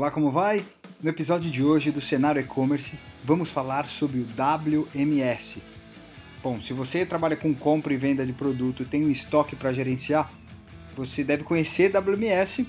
[0.00, 0.64] Olá, como vai?
[1.02, 5.62] No episódio de hoje do Cenário E-Commerce, vamos falar sobre o WMS.
[6.42, 9.74] Bom, se você trabalha com compra e venda de produto e tem um estoque para
[9.74, 10.32] gerenciar,
[10.96, 12.66] você deve conhecer WMS,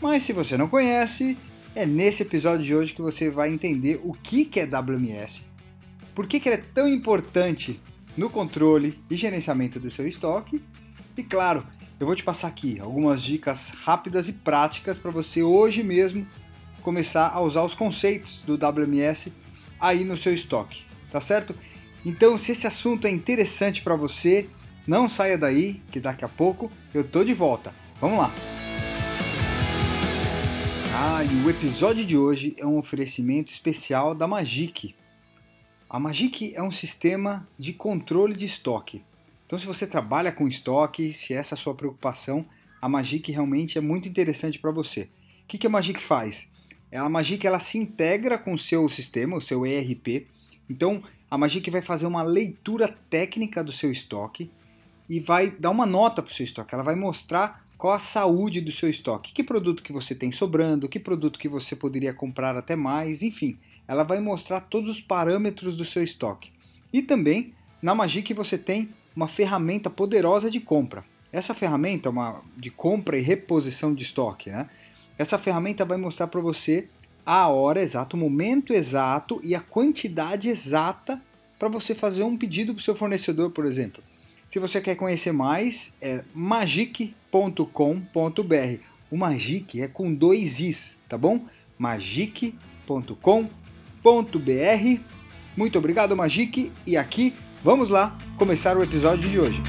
[0.00, 1.38] mas se você não conhece,
[1.72, 5.46] é nesse episódio de hoje que você vai entender o que é WMS,
[6.16, 7.80] por que ele é tão importante
[8.16, 10.60] no controle e gerenciamento do seu estoque
[11.16, 11.64] e, claro,
[12.00, 16.26] eu vou te passar aqui algumas dicas rápidas e práticas para você hoje mesmo
[16.82, 19.32] começar a usar os conceitos do WMS
[19.80, 21.54] aí no seu estoque, tá certo?
[22.04, 24.48] Então, se esse assunto é interessante para você,
[24.86, 27.72] não saia daí, que daqui a pouco eu tô de volta.
[28.00, 28.32] Vamos lá.
[30.94, 34.94] Ah, e o episódio de hoje é um oferecimento especial da Magic.
[35.88, 39.04] A Magic é um sistema de controle de estoque.
[39.46, 42.44] Então, se você trabalha com estoque, se essa é a sua preocupação,
[42.80, 45.02] a Magic realmente é muito interessante para você.
[45.44, 46.50] O que, que a Magic faz?
[46.98, 50.26] A Magic ela se integra com o seu sistema, o seu ERP.
[50.68, 54.50] Então, a Magic vai fazer uma leitura técnica do seu estoque
[55.08, 56.74] e vai dar uma nota para o seu estoque.
[56.74, 60.88] Ela vai mostrar qual a saúde do seu estoque, que produto que você tem sobrando,
[60.88, 65.76] que produto que você poderia comprar até mais, enfim, ela vai mostrar todos os parâmetros
[65.76, 66.52] do seu estoque.
[66.92, 71.04] E também na Magic você tem uma ferramenta poderosa de compra.
[71.32, 74.68] Essa ferramenta é uma de compra e reposição de estoque, né?
[75.18, 76.88] Essa ferramenta vai mostrar para você
[77.24, 81.22] a hora exata, o momento exato e a quantidade exata
[81.58, 84.02] para você fazer um pedido para o seu fornecedor, por exemplo.
[84.48, 87.32] Se você quer conhecer mais, é magic.com.br.
[89.10, 91.46] O Magic é com dois is, tá bom?
[91.78, 92.60] magic.com.br.
[95.56, 99.62] Muito obrigado, Magic, e aqui vamos lá começar o episódio de hoje.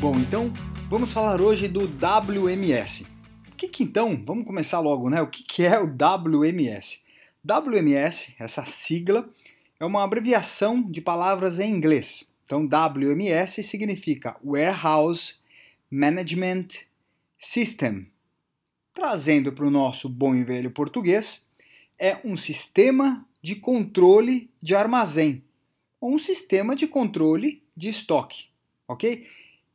[0.00, 0.52] Bom, então
[0.90, 3.13] vamos falar hoje do WMS.
[3.64, 5.22] O que, que então, vamos começar logo, né?
[5.22, 7.00] O que, que é o WMS?
[7.42, 9.26] WMS, essa sigla,
[9.80, 12.30] é uma abreviação de palavras em inglês.
[12.44, 15.36] Então, WMS significa Warehouse
[15.90, 16.66] Management
[17.38, 18.06] System.
[18.92, 21.46] Trazendo para o nosso bom e velho português,
[21.98, 25.42] é um sistema de controle de armazém,
[25.98, 28.44] ou um sistema de controle de estoque,
[28.86, 29.26] ok?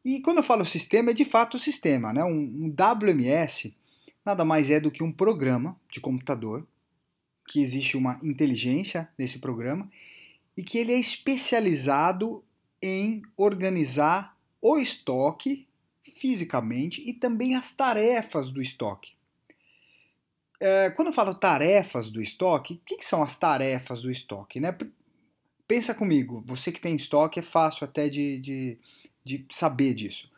[0.06, 2.14] E quando eu falo sistema, é de fato sistema.
[2.14, 2.24] Né?
[2.24, 3.74] Um, um WMS
[4.30, 6.66] nada mais é do que um programa de computador,
[7.48, 9.90] que existe uma inteligência nesse programa,
[10.56, 12.44] e que ele é especializado
[12.82, 15.68] em organizar o estoque
[16.02, 19.14] fisicamente e também as tarefas do estoque.
[20.60, 24.60] É, quando eu falo tarefas do estoque, o que, que, são as tarefas do estoque?
[24.60, 24.76] Né?
[25.68, 28.78] Pensa comigo, você que tem estoque é fácil até de, de
[29.24, 30.30] de saber disso.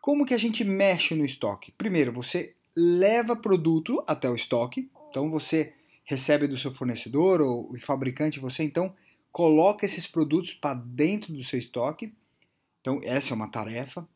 [0.00, 1.72] Como que a gente mexe no estoque?
[1.72, 5.72] Primeiro, você leva produto até o estoque, então você
[6.04, 8.94] recebe do seu fornecedor ou o fabricante, você então
[9.32, 12.14] coloca esses produtos para dentro do seu estoque.
[12.80, 14.08] Então, essa é uma tarefa.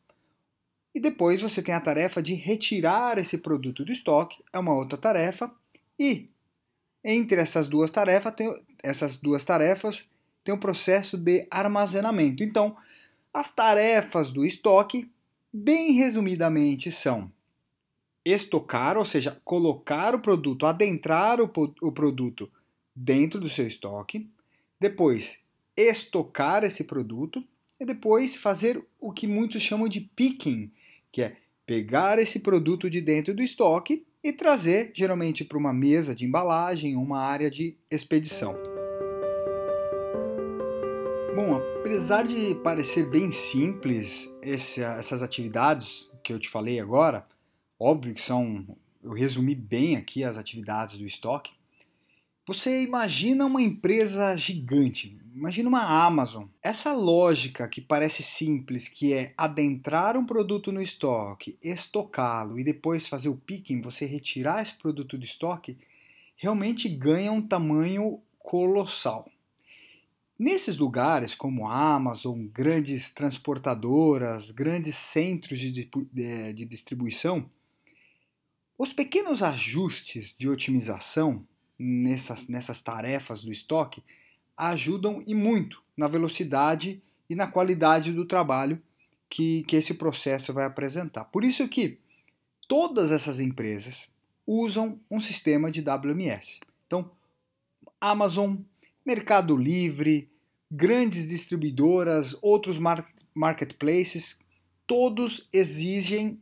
[0.95, 4.97] E depois você tem a tarefa de retirar esse produto do estoque, é uma outra
[4.97, 5.51] tarefa.
[5.99, 6.29] E
[7.03, 8.51] entre essas duas tarefas, tem,
[8.83, 10.05] essas duas tarefas
[10.43, 12.43] tem um processo de armazenamento.
[12.43, 12.75] Então,
[13.33, 15.11] as tarefas do estoque,
[15.53, 17.31] bem resumidamente, são
[18.25, 21.51] estocar, ou seja, colocar o produto, adentrar o,
[21.81, 22.49] o produto
[22.95, 24.29] dentro do seu estoque,
[24.79, 25.39] depois
[25.75, 27.43] estocar esse produto
[27.79, 30.71] e depois fazer o que muitos chamam de picking,
[31.11, 36.13] que é pegar esse produto de dentro do estoque e trazer geralmente para uma mesa
[36.13, 38.55] de embalagem, uma área de expedição.
[41.35, 47.25] Bom, apesar de parecer bem simples essas atividades que eu te falei agora,
[47.81, 48.65] óbvio que são,
[49.03, 51.51] eu resumi bem aqui as atividades do estoque.
[52.47, 56.45] Você imagina uma empresa gigante, imagina uma Amazon.
[56.61, 63.07] Essa lógica que parece simples, que é adentrar um produto no estoque, estocá-lo e depois
[63.07, 65.77] fazer o picking, você retirar esse produto do estoque,
[66.35, 69.27] realmente ganha um tamanho colossal.
[70.37, 77.47] Nesses lugares, como Amazon, grandes transportadoras, grandes centros de, de distribuição,
[78.81, 81.45] os pequenos ajustes de otimização
[81.77, 84.03] nessas, nessas tarefas do estoque
[84.57, 86.99] ajudam e muito na velocidade
[87.29, 88.81] e na qualidade do trabalho
[89.29, 91.25] que, que esse processo vai apresentar.
[91.25, 91.99] Por isso que
[92.67, 94.09] todas essas empresas
[94.47, 96.59] usam um sistema de WMS.
[96.87, 97.11] Então,
[98.01, 98.55] Amazon,
[99.05, 100.27] Mercado Livre,
[100.71, 102.79] grandes distribuidoras, outros
[103.35, 104.39] marketplaces,
[104.87, 106.41] todos exigem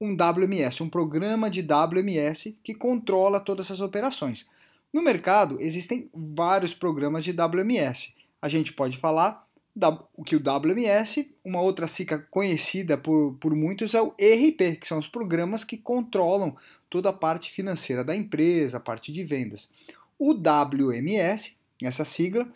[0.00, 4.46] um WMS, um programa de WMS que controla todas essas operações.
[4.92, 8.12] No mercado existem vários programas de WMS.
[8.40, 9.44] A gente pode falar
[10.16, 14.86] o que o WMS, uma outra sigla conhecida por, por muitos é o ERP, que
[14.86, 16.54] são os programas que controlam
[16.88, 19.68] toda a parte financeira da empresa, a parte de vendas.
[20.16, 22.46] O WMS, essa sigla,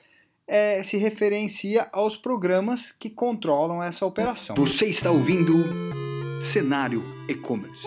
[0.47, 4.55] é, se referencia aos programas que controlam essa operação.
[4.55, 6.08] Você está ouvindo
[6.45, 7.87] Cenário E-Commerce.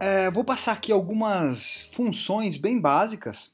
[0.00, 3.52] É, vou passar aqui algumas funções bem básicas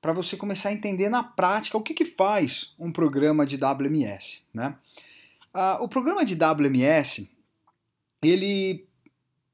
[0.00, 4.40] para você começar a entender na prática o que, que faz um programa de WMS.
[4.52, 4.74] Né?
[5.54, 7.28] Ah, o programa de WMS
[8.22, 8.86] ele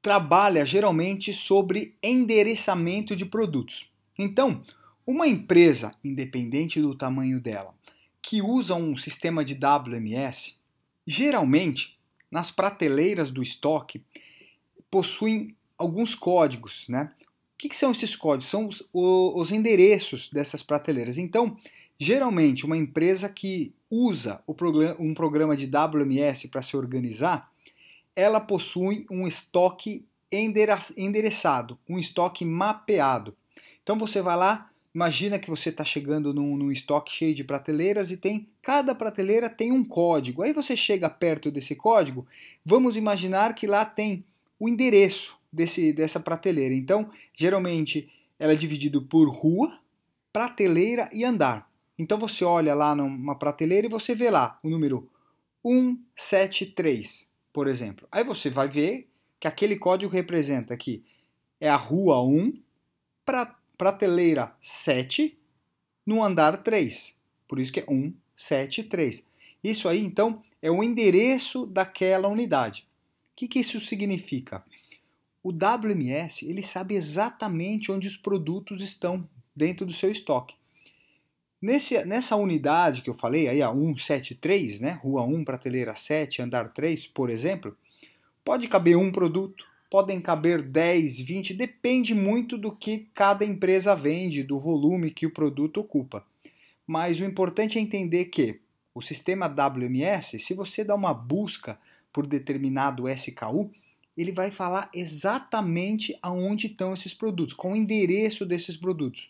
[0.01, 3.89] trabalha geralmente sobre endereçamento de produtos.
[4.19, 4.61] Então,
[5.07, 7.73] uma empresa, independente do tamanho dela,
[8.23, 10.55] que usa um sistema de WMS,
[11.05, 11.99] geralmente
[12.31, 14.01] nas prateleiras do estoque
[14.89, 17.11] possuem alguns códigos, né?
[17.53, 18.47] O que, que são esses códigos?
[18.47, 21.17] São os, os endereços dessas prateleiras.
[21.17, 21.57] Então,
[21.99, 24.41] geralmente, uma empresa que usa
[24.99, 27.51] um programa de WMS para se organizar,
[28.15, 33.35] ela possui um estoque endereçado, um estoque mapeado.
[33.81, 38.11] Então você vai lá, imagina que você está chegando num, num, estoque cheio de prateleiras
[38.11, 40.43] e tem cada prateleira tem um código.
[40.43, 42.25] Aí você chega perto desse código,
[42.65, 44.23] vamos imaginar que lá tem
[44.59, 46.73] o endereço desse, dessa prateleira.
[46.73, 48.09] Então, geralmente
[48.39, 49.79] ela é dividida por rua,
[50.31, 51.69] prateleira e andar.
[51.97, 55.09] Então você olha lá numa prateleira e você vê lá o número
[55.65, 58.07] 173 por exemplo.
[58.11, 59.07] Aí você vai ver
[59.39, 61.05] que aquele código representa aqui
[61.61, 62.59] é a rua 1,
[63.23, 65.37] pra, prateleira 7,
[66.05, 67.17] no andar 3.
[67.45, 69.27] Por isso que é 173.
[69.61, 72.87] Isso aí, então, é o endereço daquela unidade.
[73.33, 74.63] O que, que isso significa?
[75.43, 80.55] O WMS ele sabe exatamente onde os produtos estão dentro do seu estoque.
[81.61, 84.91] Nesse, nessa unidade que eu falei, aí a 173, né?
[85.03, 87.77] Rua 1, prateleira 7, andar 3, por exemplo,
[88.45, 94.41] pode caber um produto, podem caber 10, 20, depende muito do que cada empresa vende,
[94.41, 96.25] do volume que o produto ocupa.
[96.87, 98.59] Mas o importante é entender que
[98.95, 101.77] o sistema WMS, se você dá uma busca
[102.11, 103.69] por determinado SKU,
[104.17, 109.29] ele vai falar exatamente aonde estão esses produtos, qual o endereço desses produtos.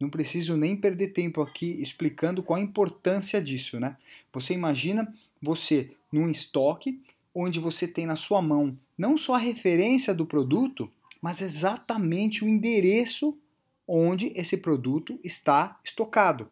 [0.00, 3.96] Não preciso nem perder tempo aqui explicando qual a importância disso, né?
[4.32, 7.00] Você imagina você num estoque
[7.34, 10.90] onde você tem na sua mão não só a referência do produto,
[11.20, 13.36] mas exatamente o endereço
[13.86, 16.48] onde esse produto está estocado.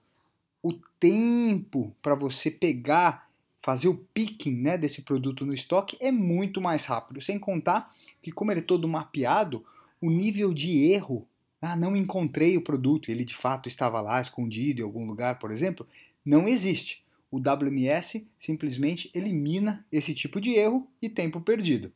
[0.62, 3.28] O tempo para você pegar,
[3.60, 7.20] fazer o picking né, desse produto no estoque é muito mais rápido.
[7.20, 9.64] Sem contar que, como ele é todo mapeado,
[10.00, 11.26] o nível de erro
[11.60, 15.52] ah, não encontrei o produto, ele de fato estava lá escondido em algum lugar, por
[15.52, 15.86] exemplo,
[16.24, 17.01] não existe.
[17.32, 21.90] O WMS simplesmente elimina esse tipo de erro e tempo perdido.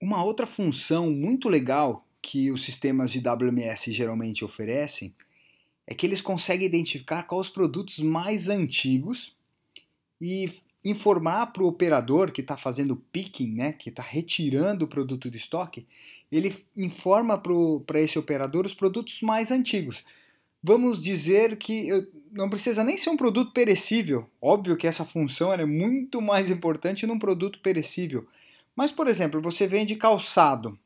[0.00, 5.14] Uma outra função muito legal que os sistemas de WMS geralmente oferecem
[5.86, 9.36] é que eles conseguem identificar quais os produtos mais antigos
[10.20, 10.50] e
[10.84, 15.36] informar para o operador que está fazendo picking, né, que está retirando o produto do
[15.36, 15.86] estoque,
[16.30, 17.40] ele informa
[17.86, 20.04] para esse operador os produtos mais antigos.
[20.62, 21.88] Vamos dizer que
[22.30, 24.30] não precisa nem ser um produto perecível.
[24.40, 28.26] Óbvio que essa função é muito mais importante num produto perecível.
[28.74, 30.78] Mas, por exemplo, você vende calçado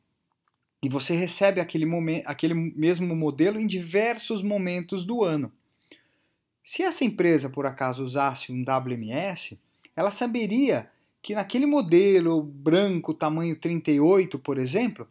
[0.82, 5.52] e você recebe aquele, momento, aquele mesmo modelo em diversos momentos do ano.
[6.64, 9.58] Se essa empresa, por acaso, usasse um WMS,
[9.94, 10.90] ela saberia
[11.22, 15.08] que naquele modelo branco tamanho 38, por exemplo,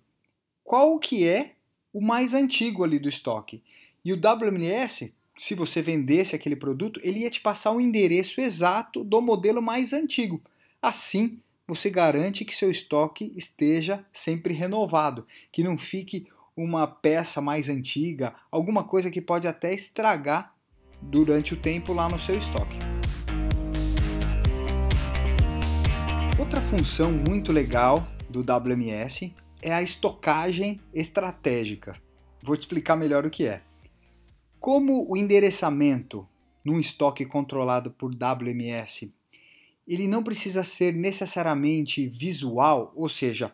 [0.63, 1.53] qual que é
[1.93, 3.63] o mais antigo ali do estoque.
[4.05, 9.03] E o WMS, se você vendesse aquele produto, ele ia te passar o endereço exato
[9.03, 10.39] do modelo mais antigo.
[10.79, 17.67] Assim, você garante que seu estoque esteja sempre renovado, que não fique uma peça mais
[17.67, 20.53] antiga, alguma coisa que pode até estragar
[21.01, 22.77] durante o tempo lá no seu estoque.
[26.37, 29.33] Outra função muito legal do WMS
[29.63, 31.99] é a estocagem estratégica.
[32.43, 33.63] Vou te explicar melhor o que é.
[34.59, 36.27] Como o endereçamento
[36.63, 39.11] num estoque controlado por WMS,
[39.87, 43.53] ele não precisa ser necessariamente visual, ou seja,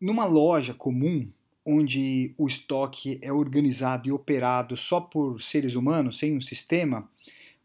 [0.00, 1.28] numa loja comum
[1.66, 7.06] onde o estoque é organizado e operado só por seres humanos, sem um sistema,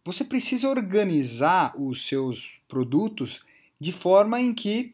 [0.03, 3.41] você precisa organizar os seus produtos
[3.79, 4.93] de forma em que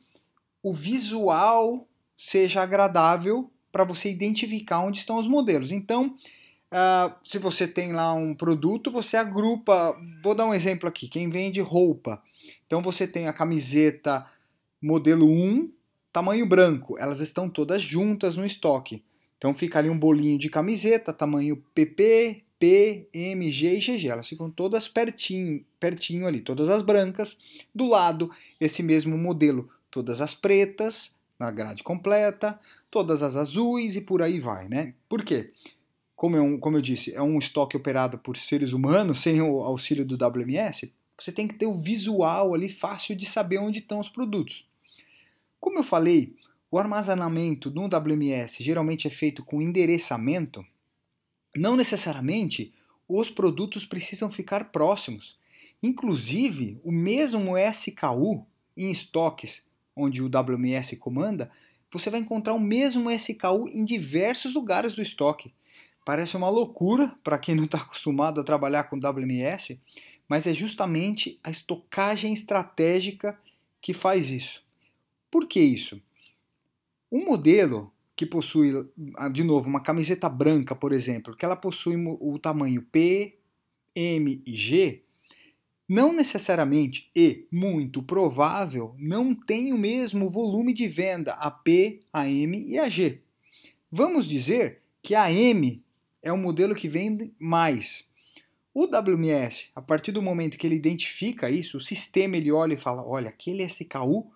[0.62, 5.72] o visual seja agradável para você identificar onde estão os modelos.
[5.72, 6.16] Então,
[6.72, 9.96] uh, se você tem lá um produto, você agrupa.
[10.24, 12.22] Vou dar um exemplo aqui: quem vende roupa.
[12.66, 14.26] Então, você tem a camiseta
[14.82, 15.72] modelo 1,
[16.12, 16.98] tamanho branco.
[16.98, 19.04] Elas estão todas juntas no estoque.
[19.38, 24.08] Então, fica ali um bolinho de camiseta, tamanho PP, P, M, G e GG.
[24.08, 27.38] Elas ficam todas pertinho, pertinho ali, todas as brancas.
[27.74, 32.60] Do lado, esse mesmo modelo, todas as pretas, na grade completa,
[32.92, 34.94] todas as azuis e por aí vai, né?
[35.08, 35.54] Por quê?
[36.20, 39.62] Como, é um, como eu disse, é um estoque operado por seres humanos, sem o
[39.62, 44.02] auxílio do WMS, você tem que ter o visual ali fácil de saber onde estão
[44.02, 44.68] os produtos.
[45.62, 46.36] Como eu falei,
[46.70, 50.66] o armazenamento no WMS geralmente é feito com endereçamento,
[51.56, 52.74] não necessariamente
[53.08, 55.38] os produtos precisam ficar próximos.
[55.82, 58.46] Inclusive, o mesmo SKU
[58.76, 61.50] em estoques onde o WMS comanda,
[61.90, 65.54] você vai encontrar o mesmo SKU em diversos lugares do estoque.
[66.10, 69.80] Parece uma loucura para quem não está acostumado a trabalhar com WMS,
[70.28, 73.39] mas é justamente a estocagem estratégica
[73.80, 74.63] que faz isso.
[75.30, 76.01] Por que isso?
[77.12, 78.74] Um modelo que possui,
[79.18, 83.38] ah, de novo, uma camiseta branca, por exemplo, que ela possui o tamanho P,
[83.96, 85.04] M e G,
[85.88, 92.28] não necessariamente e muito provável não tem o mesmo volume de venda a P, a
[92.28, 93.22] M e a G.
[93.92, 95.84] Vamos dizer que a M
[96.22, 98.06] é o modelo que vende mais.
[98.74, 102.80] O WMS, a partir do momento que ele identifica isso, o sistema ele olha e
[102.80, 104.32] fala: olha, aquele SKU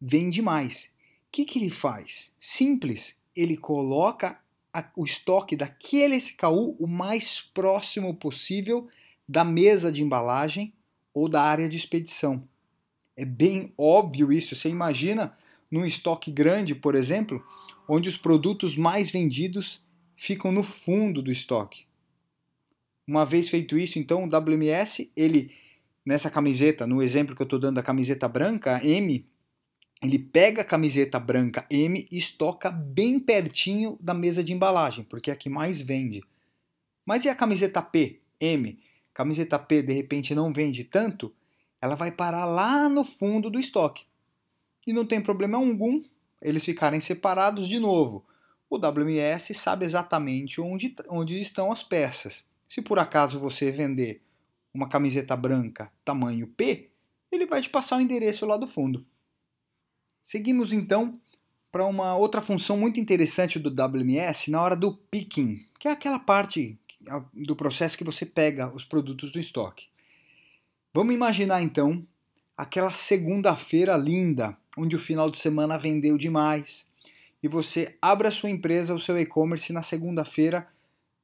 [0.00, 0.90] vende mais.
[1.28, 2.34] O que, que ele faz?
[2.38, 4.38] Simples, ele coloca
[4.72, 8.88] a, o estoque daquele SKU o mais próximo possível
[9.28, 10.72] da mesa de embalagem
[11.12, 12.46] ou da área de expedição.
[13.16, 14.54] É bem óbvio isso.
[14.54, 15.36] Você imagina
[15.70, 17.44] num estoque grande, por exemplo,
[17.88, 19.83] onde os produtos mais vendidos
[20.16, 21.86] ficam no fundo do estoque.
[23.06, 25.52] Uma vez feito isso, então o WMS, ele
[26.04, 29.26] nessa camiseta, no exemplo que eu estou dando da camiseta branca, M,
[30.02, 35.30] ele pega a camiseta branca M e estoca bem pertinho da mesa de embalagem, porque
[35.30, 36.22] é a que mais vende.
[37.06, 38.78] Mas e a camiseta P, M?
[39.14, 41.32] camiseta P de repente não vende tanto,
[41.80, 44.04] ela vai parar lá no fundo do estoque.
[44.86, 46.02] E não tem problema algum
[46.42, 48.26] eles ficarem separados de novo.
[48.68, 52.44] O WMS sabe exatamente onde, onde estão as peças.
[52.66, 54.22] Se por acaso você vender
[54.72, 56.90] uma camiseta branca tamanho P,
[57.30, 59.04] ele vai te passar o endereço lá do fundo.
[60.22, 61.20] Seguimos então
[61.70, 66.18] para uma outra função muito interessante do WMS na hora do picking, que é aquela
[66.18, 66.78] parte
[67.32, 69.88] do processo que você pega os produtos do estoque.
[70.92, 72.06] Vamos imaginar então
[72.56, 76.88] aquela segunda-feira linda, onde o final de semana vendeu demais,
[77.44, 80.66] e você abre a sua empresa, o seu e-commerce na segunda-feira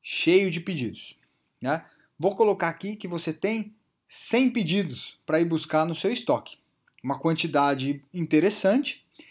[0.03, 1.19] cheio de pedidos.
[1.63, 1.83] Né?
[2.19, 3.75] Vou colocar aqui que você tem
[4.07, 6.59] 100 pedidos para ir buscar no seu estoque.
[7.03, 9.03] Uma quantidade interessante.
[9.19, 9.23] O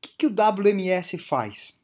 [0.00, 1.76] que, que o WMS faz?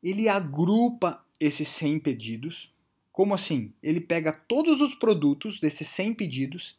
[0.00, 2.72] Ele agrupa esses 100 pedidos
[3.16, 3.72] como assim?
[3.82, 6.78] Ele pega todos os produtos desses 100 pedidos,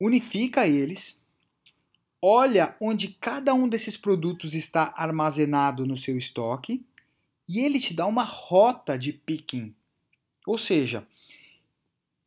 [0.00, 1.20] unifica eles,
[2.22, 6.84] olha onde cada um desses produtos está armazenado no seu estoque
[7.48, 9.74] e ele te dá uma rota de picking.
[10.46, 11.06] Ou seja,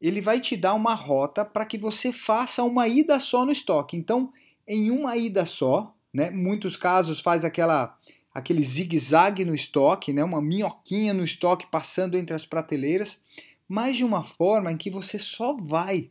[0.02, 3.96] ele vai te dar uma rota para que você faça uma ida só no estoque.
[3.96, 4.32] Então,
[4.68, 7.98] em uma ida só, né, muitos casos faz aquela
[8.34, 13.24] aquele zigue-zague no estoque, né, uma minhoquinha no estoque passando entre as prateleiras,
[13.66, 16.10] mas de uma forma em que você só vai.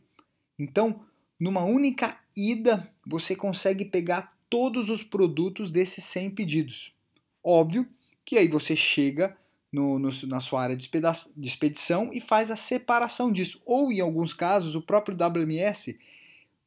[0.57, 1.01] Então,
[1.39, 6.93] numa única ida, você consegue pegar todos os produtos desses 100 pedidos.
[7.43, 7.87] Óbvio
[8.23, 9.37] que aí você chega
[9.71, 13.61] no, no, na sua área de, de expedição e faz a separação disso.
[13.65, 15.97] Ou, em alguns casos, o próprio WMS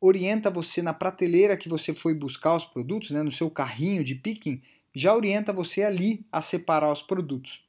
[0.01, 4.15] orienta você na prateleira que você foi buscar os produtos, né, no seu carrinho de
[4.15, 4.63] picking,
[4.95, 7.65] já orienta você ali a separar os produtos.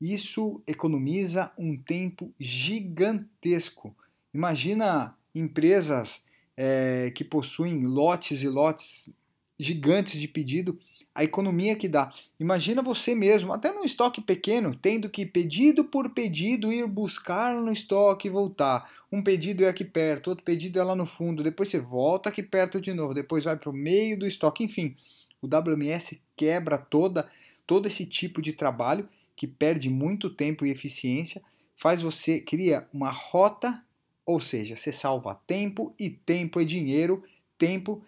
[0.00, 3.94] Isso economiza um tempo gigantesco.
[4.34, 6.22] Imagina empresas
[6.56, 9.12] é, que possuem lotes e lotes
[9.58, 10.78] gigantes de pedido,
[11.14, 12.12] a economia que dá.
[12.38, 17.72] Imagina você mesmo, até num estoque pequeno, tendo que pedido por pedido ir buscar no
[17.72, 18.90] estoque e voltar.
[19.10, 22.42] Um pedido é aqui perto, outro pedido é lá no fundo, depois você volta aqui
[22.42, 24.94] perto de novo, depois vai para o meio do estoque, enfim.
[25.40, 27.26] O WMS quebra toda
[27.66, 31.42] todo esse tipo de trabalho que perde muito tempo e eficiência,
[31.74, 33.82] faz você cria uma rota
[34.26, 37.22] Ou seja, você salva tempo e tempo é dinheiro,
[37.56, 38.02] tempo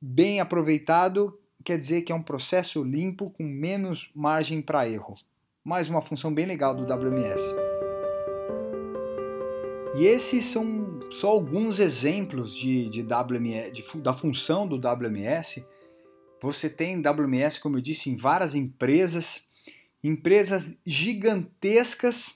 [0.00, 5.14] bem aproveitado quer dizer que é um processo limpo com menos margem para erro.
[5.64, 7.40] Mais uma função bem legal do WMS.
[9.94, 15.64] E esses são só alguns exemplos de, de WMS, de, da função do WMS.
[16.40, 19.44] Você tem WMS, como eu disse, em várias empresas,
[20.02, 22.34] empresas gigantescas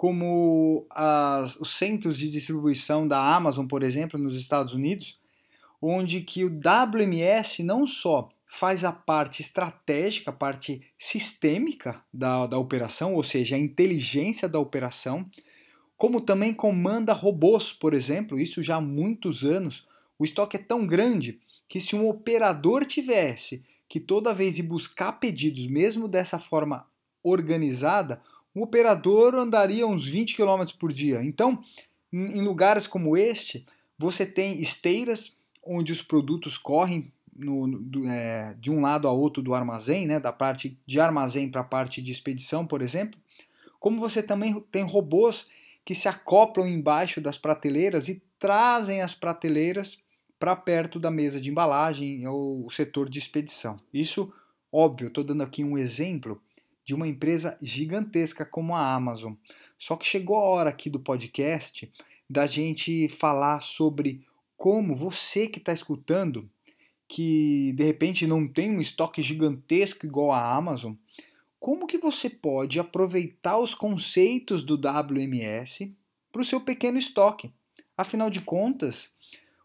[0.00, 5.20] como as, os centros de distribuição da Amazon, por exemplo, nos Estados Unidos,
[5.78, 12.56] onde que o WMS não só faz a parte estratégica, a parte sistêmica da, da
[12.56, 15.28] operação, ou seja, a inteligência da operação,
[15.98, 19.86] como também comanda robôs, por exemplo, isso já há muitos anos.
[20.18, 21.38] O estoque é tão grande
[21.68, 26.86] que se um operador tivesse que toda vez ir buscar pedidos, mesmo dessa forma
[27.22, 28.22] organizada,
[28.54, 31.22] o operador andaria uns 20 km por dia.
[31.22, 31.62] Então,
[32.12, 33.64] em lugares como este,
[33.96, 39.42] você tem esteiras onde os produtos correm no, do, é, de um lado a outro
[39.42, 43.18] do armazém, né, da parte de armazém para a parte de expedição, por exemplo,
[43.78, 45.46] como você também tem robôs
[45.84, 49.98] que se acoplam embaixo das prateleiras e trazem as prateleiras
[50.38, 53.78] para perto da mesa de embalagem ou o setor de expedição.
[53.92, 54.32] Isso,
[54.72, 56.40] óbvio, estou dando aqui um exemplo
[56.90, 59.34] de uma empresa gigantesca como a Amazon.
[59.78, 61.88] Só que chegou a hora aqui do podcast
[62.28, 66.50] da gente falar sobre como você que está escutando
[67.06, 70.94] que de repente não tem um estoque gigantesco igual a Amazon,
[71.60, 75.94] como que você pode aproveitar os conceitos do WMS
[76.32, 77.52] para o seu pequeno estoque?
[77.96, 79.12] Afinal de contas,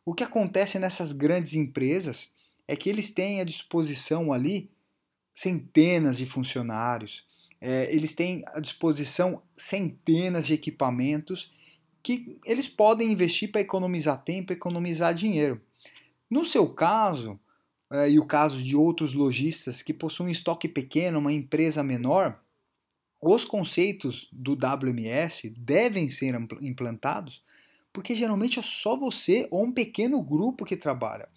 [0.06, 2.30] o que acontece nessas grandes empresas
[2.68, 4.70] é que eles têm à disposição ali
[5.36, 7.26] centenas de funcionários,
[7.60, 11.52] é, eles têm à disposição centenas de equipamentos
[12.02, 15.62] que eles podem investir para economizar tempo, economizar dinheiro.
[16.30, 17.40] No seu caso,
[17.92, 22.40] é, e o caso de outros lojistas que possuem estoque pequeno, uma empresa menor,
[23.22, 27.44] os conceitos do WMS devem ser implantados,
[27.92, 31.28] porque geralmente é só você ou um pequeno grupo que trabalha.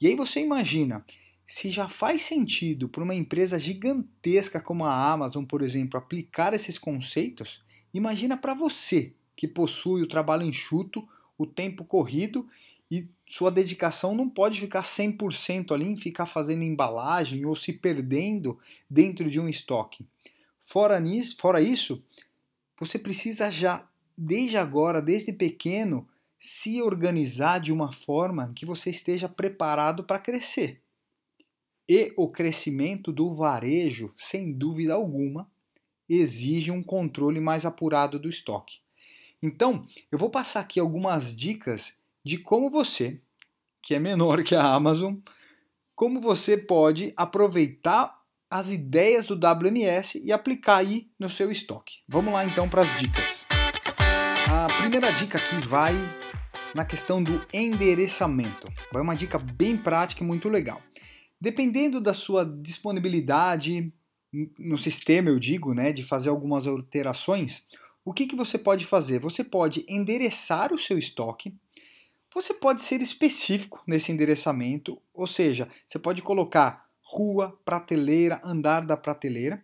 [0.00, 1.04] E aí você imagina,
[1.46, 6.78] se já faz sentido para uma empresa gigantesca como a Amazon, por exemplo, aplicar esses
[6.78, 12.48] conceitos, imagina para você que possui o trabalho enxuto, o tempo corrido
[12.90, 18.58] e sua dedicação não pode ficar 100% ali em ficar fazendo embalagem ou se perdendo
[18.88, 20.06] dentro de um estoque.
[20.60, 22.02] Fora, nisso, fora isso,
[22.78, 29.28] você precisa já, desde agora, desde pequeno, se organizar de uma forma que você esteja
[29.28, 30.83] preparado para crescer.
[31.88, 35.50] E o crescimento do varejo, sem dúvida alguma,
[36.08, 38.78] exige um controle mais apurado do estoque.
[39.42, 41.92] Então, eu vou passar aqui algumas dicas
[42.24, 43.20] de como você,
[43.82, 45.16] que é menor que a Amazon,
[45.94, 48.18] como você pode aproveitar
[48.50, 51.98] as ideias do WMS e aplicar aí no seu estoque.
[52.08, 53.46] Vamos lá então para as dicas.
[54.48, 55.92] A primeira dica aqui vai
[56.74, 58.68] na questão do endereçamento.
[58.92, 60.80] Vai uma dica bem prática e muito legal.
[61.44, 63.92] Dependendo da sua disponibilidade
[64.58, 67.66] no sistema, eu digo, né, de fazer algumas alterações,
[68.04, 69.20] o que, que você pode fazer?
[69.20, 71.54] Você pode endereçar o seu estoque
[72.34, 78.96] você pode ser específico nesse endereçamento, ou seja, você pode colocar rua, prateleira, andar da
[78.96, 79.62] prateleira,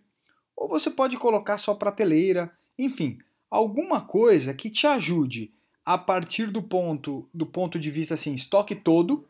[0.56, 3.18] ou você pode colocar só prateleira, enfim,
[3.50, 5.52] alguma coisa que te ajude
[5.84, 9.26] a partir do ponto do ponto de vista assim, estoque todo,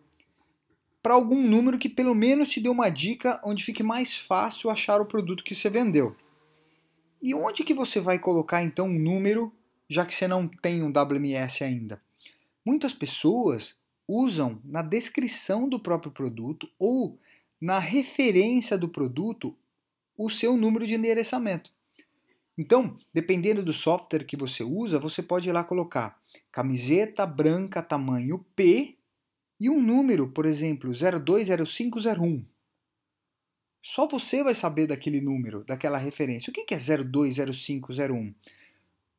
[1.03, 5.01] para algum número que pelo menos te dê uma dica onde fique mais fácil achar
[5.01, 6.15] o produto que você vendeu.
[7.23, 9.53] E onde que você vai colocar então um número,
[9.89, 12.01] já que você não tem um WMS ainda?
[12.65, 17.19] Muitas pessoas usam na descrição do próprio produto ou
[17.61, 19.55] na referência do produto
[20.17, 21.73] o seu número de endereçamento.
[22.57, 26.21] Então, dependendo do software que você usa, você pode ir lá colocar
[26.53, 28.99] camiseta branca tamanho P
[29.61, 32.45] e um número, por exemplo, 020501.
[33.83, 36.51] Só você vai saber daquele número, daquela referência.
[36.51, 38.35] O que é 020501?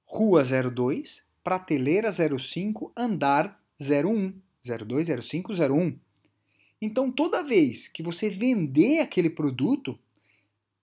[0.06, 5.98] Rua 02, prateleira 05, andar 01, 02, 05, 01.
[6.82, 9.98] Então, toda vez que você vender aquele produto,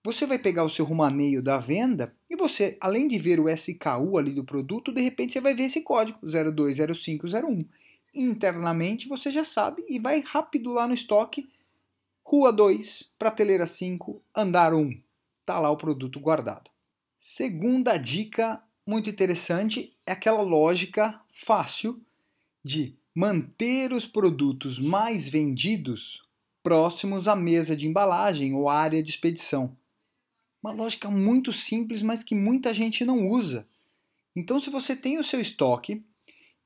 [0.03, 4.17] você vai pegar o seu rumaneio da venda e você, além de ver o SKU
[4.17, 7.65] ali do produto, de repente você vai ver esse código 020501.
[8.21, 11.49] Internamente você já sabe e vai rápido lá no estoque,
[12.21, 15.01] Rua 2, prateleira 5, andar 1.
[15.45, 16.69] Tá lá o produto guardado.
[17.17, 22.01] Segunda dica muito interessante é aquela lógica fácil
[22.61, 26.21] de manter os produtos mais vendidos
[26.61, 29.77] próximos à mesa de embalagem ou área de expedição.
[30.61, 33.65] Uma lógica muito simples, mas que muita gente não usa.
[34.35, 36.03] Então, se você tem o seu estoque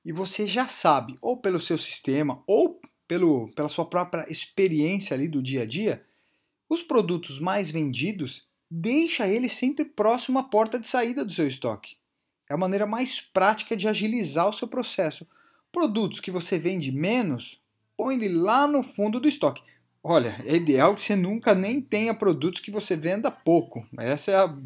[0.04, 5.28] e você já sabe, ou pelo seu sistema, ou pelo, pela sua própria experiência ali
[5.28, 6.04] do dia a dia,
[6.70, 11.96] os produtos mais vendidos, deixa ele sempre próximo à porta de saída do seu estoque.
[12.50, 15.28] É a maneira mais prática de agilizar o seu processo.
[15.72, 17.60] Produtos que você vende menos,
[17.96, 19.63] põe ele lá no fundo do estoque.
[20.04, 23.88] Olha, é ideal que você nunca nem tenha produtos que você venda pouco.
[23.98, 24.58] Essa é a,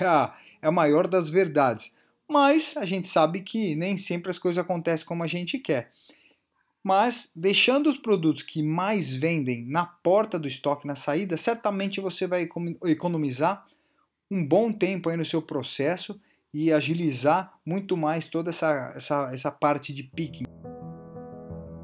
[0.00, 1.94] é a, é a maior das verdades.
[2.30, 5.90] Mas a gente sabe que nem sempre as coisas acontecem como a gente quer.
[6.82, 12.28] Mas deixando os produtos que mais vendem na porta do estoque, na saída, certamente você
[12.28, 12.48] vai
[12.84, 13.66] economizar
[14.30, 16.20] um bom tempo aí no seu processo
[16.54, 20.46] e agilizar muito mais toda essa, essa, essa parte de picking.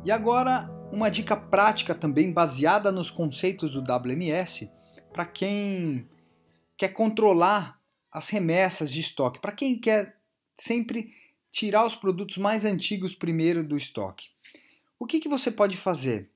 [0.05, 4.71] E agora, uma dica prática também baseada nos conceitos do WMS
[5.13, 6.09] para quem
[6.77, 7.81] quer controlar
[8.13, 10.16] as remessas de estoque, para quem quer
[10.57, 11.15] sempre
[11.51, 14.29] tirar os produtos mais antigos primeiro do estoque.
[14.99, 16.31] O que, que você pode fazer?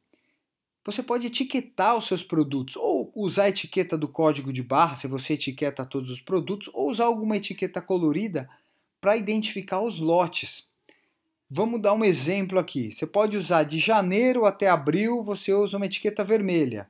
[0.84, 5.06] Você pode etiquetar os seus produtos, ou usar a etiqueta do código de barra, se
[5.06, 8.48] você etiqueta todos os produtos, ou usar alguma etiqueta colorida
[9.00, 10.68] para identificar os lotes.
[11.48, 12.92] Vamos dar um exemplo aqui.
[12.92, 16.88] Você pode usar de janeiro até abril, você usa uma etiqueta vermelha.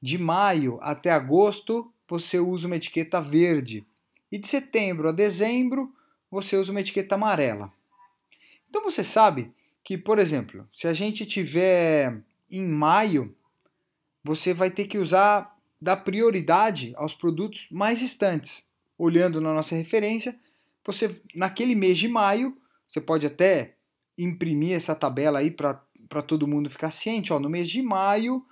[0.00, 3.86] De maio até agosto, você usa uma etiqueta verde.
[4.30, 5.94] E de setembro a dezembro,
[6.34, 7.72] você usa uma etiqueta amarela.
[8.68, 9.50] Então você sabe
[9.84, 12.20] que, por exemplo, se a gente tiver
[12.50, 13.34] em maio,
[14.22, 18.64] você vai ter que usar dar prioridade aos produtos mais distantes.
[18.98, 20.38] Olhando na nossa referência,
[20.84, 22.56] você naquele mês de maio,
[22.88, 23.76] você pode até
[24.18, 27.32] imprimir essa tabela aí para todo mundo ficar ciente.
[27.32, 28.44] Ó, no mês de maio,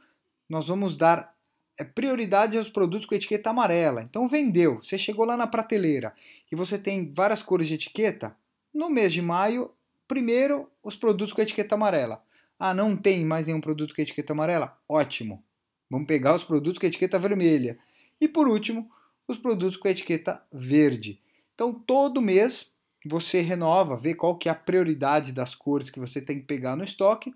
[0.48, 1.31] nós vamos dar
[1.78, 4.02] é, prioridade aos produtos com etiqueta amarela.
[4.02, 6.14] Então, vendeu, você chegou lá na prateleira
[6.50, 8.36] e você tem várias cores de etiqueta.
[8.72, 9.70] No mês de maio,
[10.06, 12.22] primeiro os produtos com etiqueta amarela.
[12.58, 14.78] Ah, não tem mais nenhum produto com etiqueta amarela?
[14.88, 15.42] Ótimo.
[15.90, 17.78] Vamos pegar os produtos com etiqueta vermelha.
[18.20, 18.90] E por último,
[19.26, 21.20] os produtos com etiqueta verde.
[21.54, 22.72] Então, todo mês
[23.04, 26.76] você renova, vê qual que é a prioridade das cores que você tem que pegar
[26.76, 27.34] no estoque,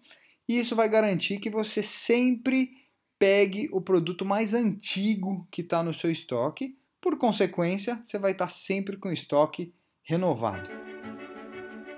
[0.49, 2.77] e isso vai garantir que você sempre
[3.19, 6.77] pegue o produto mais antigo que está no seu estoque.
[7.01, 10.69] Por consequência, você vai estar sempre com o estoque renovado.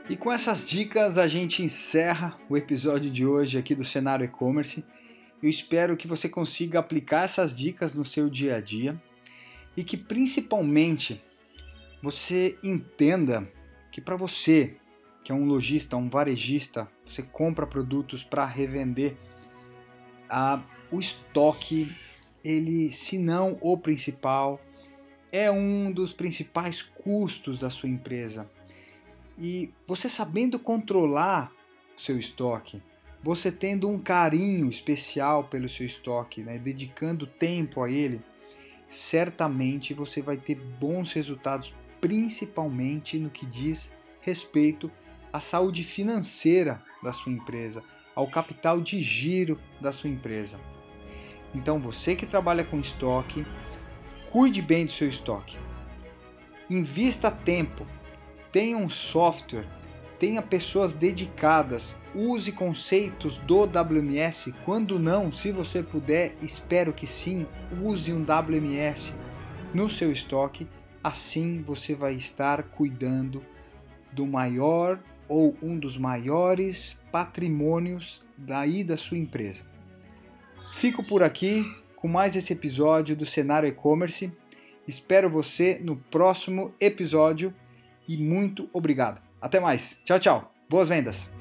[0.09, 4.85] E com essas dicas a gente encerra o episódio de hoje aqui do Cenário E-Commerce.
[5.43, 9.01] Eu espero que você consiga aplicar essas dicas no seu dia a dia
[9.77, 11.23] e que principalmente
[12.03, 13.51] você entenda
[13.93, 14.77] que para você,
[15.23, 19.17] que é um lojista, um varejista, você compra produtos para revender,
[20.29, 21.95] a, o estoque,
[22.45, 24.61] ele, se não o principal,
[25.31, 28.51] é um dos principais custos da sua empresa.
[29.39, 31.53] E você sabendo controlar
[31.97, 32.83] seu estoque,
[33.23, 38.21] você tendo um carinho especial pelo seu estoque, né, dedicando tempo a ele,
[38.89, 44.91] certamente você vai ter bons resultados, principalmente no que diz respeito
[45.33, 47.83] à saúde financeira da sua empresa,
[48.15, 50.59] ao capital de giro da sua empresa.
[51.55, 53.47] Então, você que trabalha com estoque,
[54.31, 55.57] cuide bem do seu estoque.
[56.71, 57.87] Invista tempo
[58.53, 59.67] tenha um software,
[60.19, 64.53] tenha pessoas dedicadas, use conceitos do WMS.
[64.65, 67.47] Quando não, se você puder, espero que sim,
[67.83, 69.15] use um WMS
[69.73, 70.67] no seu estoque.
[71.03, 73.45] Assim você vai estar cuidando
[74.13, 79.65] do maior ou um dos maiores patrimônios daí da sua empresa.
[80.71, 81.65] Fico por aqui
[81.97, 84.33] com mais esse episódio do Cenário E-Commerce.
[84.87, 87.55] Espero você no próximo episódio
[88.09, 89.21] e muito obrigado.
[89.41, 90.01] Até mais.
[90.05, 90.55] Tchau, tchau.
[90.69, 91.38] Boas vendas.